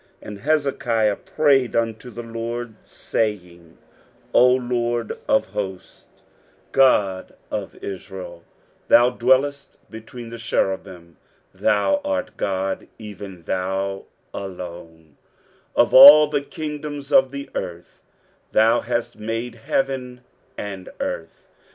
23:037:015 0.23 0.27
And 0.29 0.39
Hezekiah 0.39 1.15
prayed 1.17 1.75
unto 1.75 2.09
the 2.09 2.23
LORD, 2.23 2.73
saying, 2.85 3.77
23:037:016 4.29 4.29
O 4.33 4.47
LORD 4.55 5.17
of 5.27 5.45
hosts, 5.49 6.21
God 6.71 7.35
of 7.51 7.75
Israel, 7.83 8.43
that 8.87 9.19
dwellest 9.19 9.77
between 9.91 10.31
the 10.31 10.39
cherubims, 10.39 11.17
thou 11.53 12.01
art 12.03 12.25
the 12.25 12.31
God, 12.37 12.87
even 12.97 13.43
thou 13.43 14.05
alone, 14.33 15.17
of 15.75 15.93
all 15.93 16.25
the 16.27 16.41
kingdoms 16.41 17.11
of 17.11 17.29
the 17.29 17.51
earth: 17.53 18.01
thou 18.53 18.79
hast 18.81 19.19
made 19.19 19.53
heaven 19.53 20.21
and 20.57 20.89
earth. 20.99 21.45